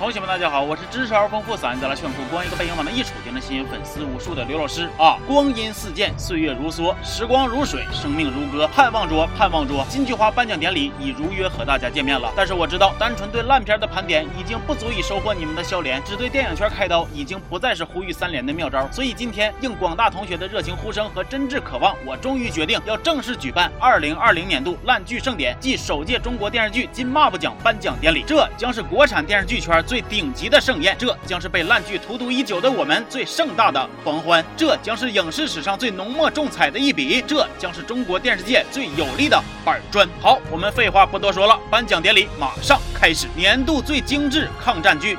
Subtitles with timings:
[0.00, 5.18] 同学们，大家好，我是知识而丰富、嗓音贼拉炫酷、光一个背影往那一杵就能吸引粉丝无数的刘老师啊！
[5.26, 12.32] 光阴似箭，岁月如梭，时光如水，生命如歌，盼望着，盼望着，金菊花颁奖典礼已如约和大家见面了。
[12.34, 18.90] 但是我知道，单纯对烂片的盘点已经不足以收获你们的笑脸，只对电影圈开刀已经不再是呼吁三连的妙招。
[18.90, 28.24] 所以今天应广大同学的热情呼声和真挚渴望，我终于决定要正式举办二零二零年度烂剧盛典暨首届中国电视剧金马布奖颁奖典礼。
[28.26, 29.84] 这将是国产电视剧圈。
[29.90, 40.08] 最顶级的盛宴，这将是被烂剧荼毒已久的我们最盛大的狂欢，这将是影视史上最浓墨重彩的一笔，这将是中国电视界最有力的板砖。
[40.20, 43.26] 好，我们废话不多说了，颁奖典礼马上开始。
[43.34, 45.16] 年度最精致抗战剧，《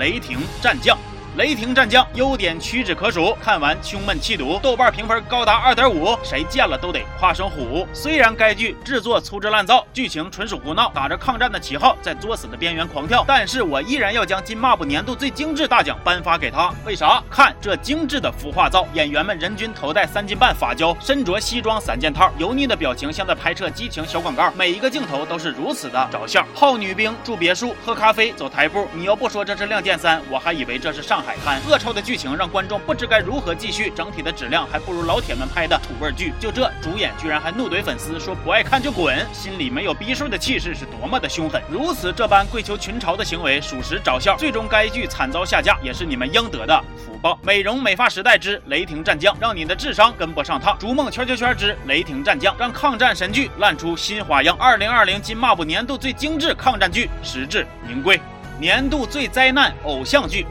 [0.00, 0.96] 雷霆战将》。
[1.38, 7.88] 雷霆战将优点屈指可数，看完胸闷气堵，豆瓣评分高达二点五，谁见了都得夸声虎。
[7.94, 16.70] 虽然该剧制作粗制滥造，剧情纯属胡闹，打着抗战的旗号在作死的边缘狂跳，但是我依然要将金马布年度最精致大奖颁发给他。
[16.84, 17.22] 为啥？
[17.30, 26.46] 看这精致的服化造，演员们人均头戴三斤半发胶，身着西装三件套，油腻的表情像在拍摄激情小广告，每一个镜头都是如此的着相。
[26.54, 31.21] 泡女兵住别墅，喝咖啡走台步，你要不说这是《亮剑三》，我还以为这是上。
[31.22, 36.32] 海滩恶臭的剧情让观众不知该如何继续，整体的质量还不如老铁们拍的土味剧。
[36.40, 41.62] 就这，主演居然还怒怼粉丝说不爱看就滚，心里没有逼数的气势是多么的凶狠。
[41.70, 44.36] 如此这般跪求群嘲的行为，属实找笑。
[44.36, 47.38] 最终该剧惨遭下架，也是你们应得的福报。
[47.42, 50.76] 美容美发时代之雷霆战将，让你的智商跟不上趟。
[50.78, 54.56] 逐梦圈圈圈之雷霆战将，让抗战神剧烂出新花样。
[54.58, 58.20] 二零二零金马部年度最精致抗战剧，实至名归。
[58.60, 60.46] 年度最灾难偶像剧。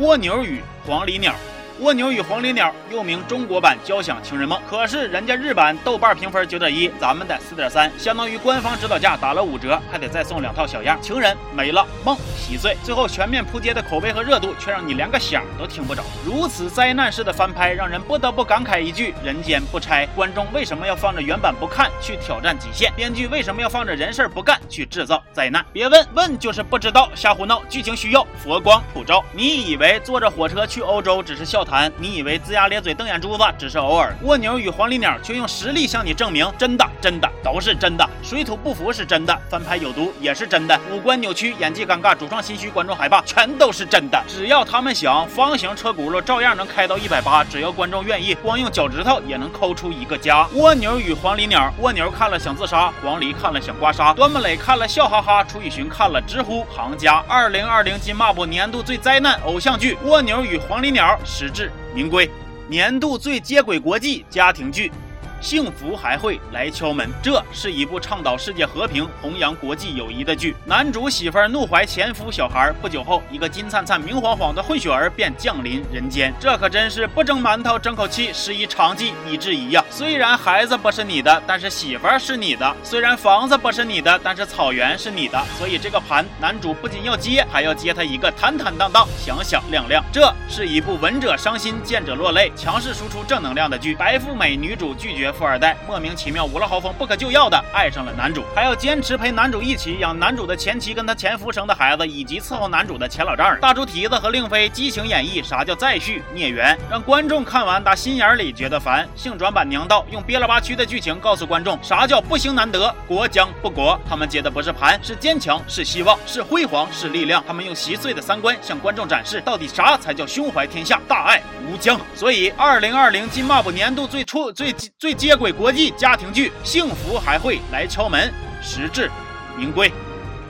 [0.00, 1.34] 蜗牛与黄鹂鸟。
[1.80, 11.00] 蜗牛与黄鹂鸟又名中国版交响情人梦，可是人家日版豆瓣评分九点一，咱们的四点三，相当于官方指导价打了五折，还得再送两套小样。
[11.00, 16.02] 情人没了，梦稀碎，最后全面扑街的口碑和热度，却让你连个响都听不着。
[16.22, 20.06] 如此灾难式的翻拍，让人不得不感慨一句：人间不拆。
[20.14, 22.92] 观众为什么要放着原版不看，去挑战极限？
[22.94, 25.64] 编剧为什么要放着人事不干，去制造灾难？
[25.72, 27.62] 别问问就是不知道，瞎胡闹。
[27.70, 29.24] 剧情需要佛光普照。
[29.32, 31.64] 你以为坐着火车去欧洲只是笑？
[31.64, 34.12] 谈，谈你以为龇牙咧嘴瞪眼珠子只是偶尔？
[34.22, 38.04] 蜗牛与黄鹂鸟却用实力向你证明，真的真的都是真的。
[38.24, 40.76] 水土不服是真的，翻拍有毒也是真的。
[40.90, 44.20] 五官扭曲，演技尴尬，主创心虚，观众害怕，全都是真的。
[44.26, 47.44] 只要他们想，方形车轱辘照样能开到一百八。
[47.44, 50.44] 只要观众愿意，光用脚趾头也能抠出一个家。
[50.54, 57.22] 蜗牛与黄鹂鸟，蜗牛看了想自杀，黄鹂看了想刮痧，端木磊看了笑哈哈，楚雨荨看了直呼行家。
[57.28, 61.48] 二零二零金马部年度最灾难偶像剧《蜗牛与黄鹂鸟》实
[61.94, 62.30] 名归，
[62.68, 64.92] 年度最接轨国际家庭剧。
[65.40, 67.10] 幸福还会来敲门。
[67.22, 70.54] 这是一部倡导世界和平、弘扬国际友谊的剧。
[70.64, 76.32] 男主媳妇儿怒怀前夫小孩，不久后，一个金灿灿、明晃晃的混血儿便降临人间。
[76.38, 79.84] 这可真是不蒸馒头争口气，是一长计以制夷呀！
[79.90, 85.42] 虽然孩子不是你的，但是媳妇儿是你的；虽然房子不是你的，但是草原是你的。
[85.58, 90.04] 所以这个盘，男主不仅要接，还要接他一个坦坦荡荡、响响亮亮。
[90.12, 93.94] 这是一部闻者伤心、见者落泪、强势输出正能量的剧。
[93.94, 95.29] 白富美女主拒绝。
[95.32, 103.60] 富二代莫名其妙五了豪风不可救药的爱上了男主，还要坚持陪男主一起养男主的前妻跟他前夫生的孩子，以及伺候男主的前老丈人。
[103.60, 109.08] 大猪蹄子和令妃激情演绎啥叫再续孽缘，让观众看完打心眼里觉得烦。
[109.14, 113.98] 性转版娘道用憋了八屈的剧情告诉观众啥叫不兴难得，国将不国。
[114.08, 117.42] 他们接的不是盘，是坚强，是希望，是辉煌，是力量。
[117.46, 122.00] 他们用稀碎的三观向观众展示到底啥才叫胸怀天下，大爱无疆。
[122.14, 128.32] 所以二零二零金马布年度最出最最接轨国际家庭剧，幸福还会来敲门，
[128.62, 129.10] 实至
[129.54, 129.92] 名归，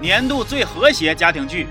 [0.00, 1.66] 年度最和谐家庭剧。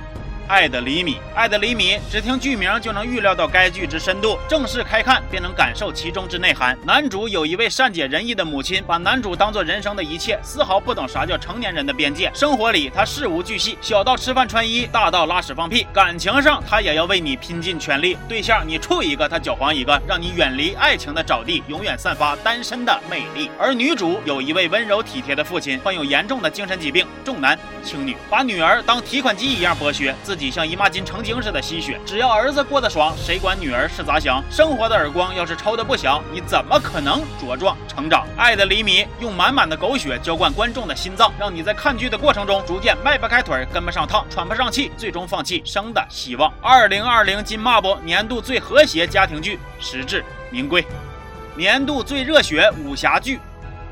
[0.50, 4.36] 爱的厘米，爱的厘米，只听剧名就能预料到该剧之深度。
[4.48, 6.76] 正式开看便能感受其中之内涵。
[6.84, 12.32] 男主有一位善解人意的母亲，把男主当做人生的一切，丝毫不懂啥叫成年人的边界。
[12.34, 15.86] 生活里他事无巨细，小到吃饭穿衣，大到拉屎放屁。
[15.94, 18.18] 感情上他也要为你拼尽全力。
[18.28, 23.52] 对象你处一个他搅黄一个，让你远离爱情的沼地，永远散发单身的魅力。
[23.60, 30.40] 而女主有一位温柔体贴的父亲，患有严重的精神疾病，重男轻女，把女儿当提款机一样剥削自。
[30.40, 34.42] 己像姨妈巾成精似的吸血，只要儿子过得爽，谁管女儿是咋想？
[34.50, 38.26] 生活的耳光要是抽的不响，你怎么可能茁壮成长？
[38.38, 46.50] 爱的厘米用满满的狗血浇灌观众的心脏，让你在看剧的过程中逐渐迈不开腿，跟不上趟，喘不上气，最终放弃生的希望。
[46.64, 50.86] 二零二零金马部年度最和谐家庭剧实至名归，
[51.54, 53.42] 年度最热血武侠剧，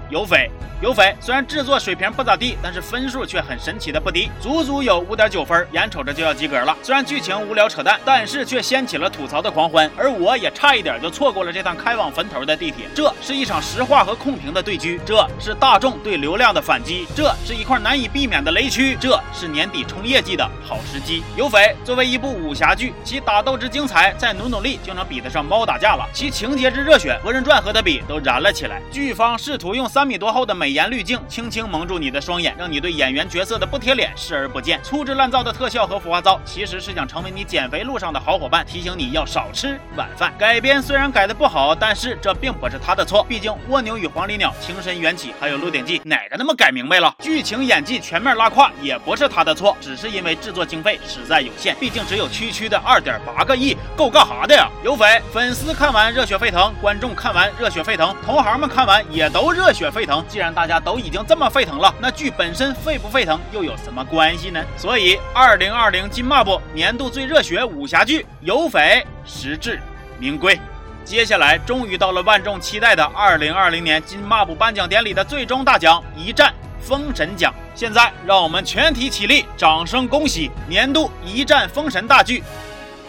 [0.10, 0.50] 有匪。
[0.80, 6.78] 有匪虽然制作水平不咋地，但是分数却很神奇的不低，足足有五点九分，眼瞅着就要及格了。
[6.84, 12.86] 虽然剧情无聊扯淡，但是却掀起了吐槽的狂欢，而我也差一点就错过了这趟开往坟头的地铁。
[12.94, 21.24] 这是一场实话和控评的对局，这是大众对流量的反击，这是一块难以避免的雷区，这是年底冲业绩的好时机。
[21.36, 28.80] 有匪作为一部武侠剧，其打斗之精彩，再努努力就能比得上猫打架了；其情节之热血，和人传和的比都燃了起来。
[28.92, 34.80] 剧方试图用三米多厚的美颜滤镜，轻轻蒙住你的双眼，让你对演员角色的不贴脸视而不见。
[34.84, 40.32] 粗制滥造的特效和服化道，其实是想成为你减肥路上的好伙伴，提醒你要少吃晚饭。
[40.38, 47.16] 改编虽然改的不好，但是这并不是他的错，毕竟蜗牛与黄鹂鸟、情深缘起，还有鹿鼎记，哪个那么改明白了？
[47.18, 54.70] 剧情演技全面拉胯，也不是他的错，只是因为制作经费实在有限，毕竟只有区区的二点八个亿，够干哈的呀？
[54.84, 60.24] 有匪粉丝看完热血沸腾，观众看完热血沸腾，同行们看完也都热血沸腾。
[60.28, 64.64] 既然大家都已经这么沸腾了，那剧本身沸不沸腾又有什么关系呢？
[64.78, 69.80] 所以，二零二零金马部年度最热血武侠剧《有匪》实至
[70.20, 70.60] 名归。
[71.04, 77.54] 接下来，终于到了万众期待的二零二零年金马部颁奖典礼的最终大奖——一战封神奖。
[77.74, 82.40] 现在，让我们全体起立，掌声恭喜年度一战封神大剧《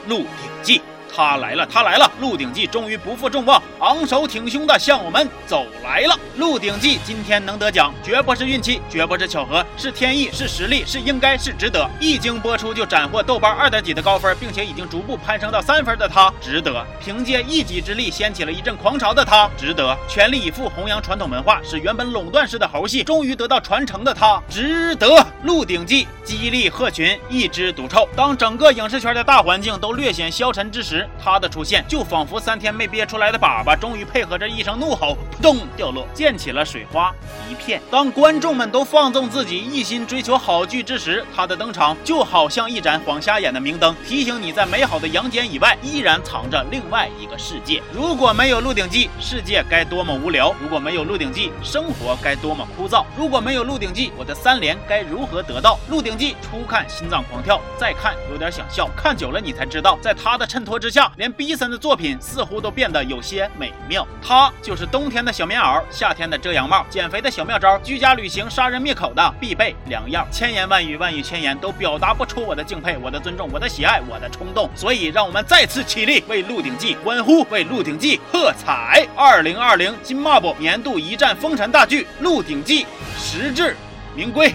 [0.06, 0.28] 鹿鼎
[0.62, 0.78] 记》。
[1.18, 2.04] 他来了，他来了！
[2.20, 6.14] 《鹿鼎记》终于不负众望，昂首挺胸的向我们走来了。
[6.36, 11.90] 《鹿鼎记》今天能得奖，绝不是运气，绝不是巧合，是天意，是实力，是应该，是值得。
[11.98, 16.86] 一经播出就斩获豆瓣二点几的高分，并且已经逐步攀升到三分的他，值得。
[17.00, 19.98] 凭借一己之力掀起了一阵狂潮的他，值得。
[20.06, 25.08] 全力以赴弘扬传统文化，使原本垄断式的猴戏终于得到传承的他，值得。
[25.42, 28.08] 《鹿鼎记》激励鹤群，一枝独臭。
[28.14, 37.14] 当整个影视圈的大环境都略显消沉之时，他的出现就仿佛三天没憋出来的粑粑，终于配合着一声怒吼，扑通掉落，溅起了水花
[37.50, 37.80] 一片。
[37.90, 47.82] 当观众们都放纵自己，一心追求好剧之时，他的登场就好像一盏晃瞎眼的明灯，提醒你在美好的阳间以外，依然藏着另外一个世界。
[47.92, 55.74] 如果没有《鹿鼎记》，世界该多么无聊；如果没有《鹿鼎记》，生活该多么枯燥；如果没有《鹿鼎记》，我的三连该如何得到？
[55.90, 61.12] 《鹿鼎记》初看心脏狂跳，再看有点想笑，看久了你才知道，在他的衬托之之下。
[61.16, 64.06] 连逼森的作品似乎都变得有些美妙。
[64.22, 70.26] 他就是冬天的小棉袄，夏天的遮阳帽，减肥的小妙招，居家旅行杀人灭口的必备良药。
[70.30, 74.70] 千言万语，万语千言都表达不出我的敬佩、我的尊重、我的喜爱、我的冲动。
[74.74, 79.06] 所以，让我们再次起立，为《鹿鼎记》欢呼，为《鹿鼎记》喝彩！
[79.14, 82.84] 二零二零金马部年度一战封神大剧《鹿鼎记》
[83.18, 83.76] 实至
[84.14, 84.54] 名归。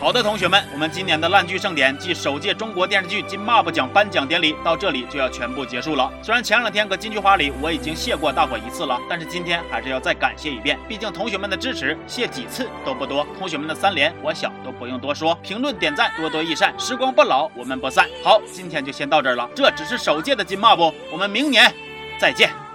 [0.00, 6.08] 好的，同学们，我们今年的烂剧盛典暨首届中国电视剧金马布奖颁奖典礼到这里就要全部结束了。
[6.22, 10.78] 虽然前两天搁金菊花里我已经谢过大伙一次了，但是今天还是要再感谢一遍。
[10.86, 13.26] 毕竟同学们的支持，谢几次都不多。
[13.36, 15.34] 同学们的三连，我想都不用多说。
[15.42, 16.72] 评论点赞，多多益善。
[16.78, 18.06] 时光不老，我们不散。
[18.22, 19.50] 好，今天就先到这儿了。
[19.52, 21.74] 这只是首届的金马布，我们明年
[22.20, 22.67] 再见。